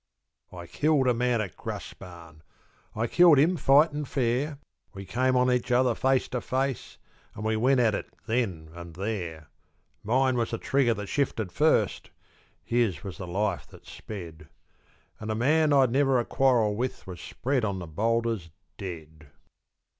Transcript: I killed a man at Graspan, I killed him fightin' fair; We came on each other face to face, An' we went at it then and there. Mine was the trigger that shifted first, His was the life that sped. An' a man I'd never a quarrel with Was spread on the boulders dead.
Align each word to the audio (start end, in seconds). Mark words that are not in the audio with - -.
I 0.51 0.65
killed 0.65 1.07
a 1.07 1.13
man 1.13 1.41
at 1.41 1.55
Graspan, 1.55 2.41
I 2.95 3.05
killed 3.05 3.37
him 3.37 3.55
fightin' 3.55 4.03
fair; 4.05 4.57
We 4.95 5.05
came 5.05 5.35
on 5.37 5.51
each 5.51 5.71
other 5.71 5.93
face 5.93 6.27
to 6.29 6.41
face, 6.41 6.97
An' 7.35 7.43
we 7.43 7.55
went 7.55 7.79
at 7.79 7.93
it 7.93 8.11
then 8.25 8.71
and 8.73 8.95
there. 8.95 9.49
Mine 10.03 10.37
was 10.37 10.49
the 10.49 10.57
trigger 10.57 10.95
that 10.95 11.05
shifted 11.05 11.51
first, 11.51 12.09
His 12.63 13.03
was 13.03 13.19
the 13.19 13.27
life 13.27 13.67
that 13.67 13.85
sped. 13.85 14.49
An' 15.19 15.29
a 15.29 15.35
man 15.35 15.71
I'd 15.71 15.91
never 15.91 16.17
a 16.19 16.25
quarrel 16.25 16.75
with 16.75 17.05
Was 17.05 17.21
spread 17.21 17.63
on 17.63 17.77
the 17.77 17.85
boulders 17.85 18.49
dead. 18.79 19.27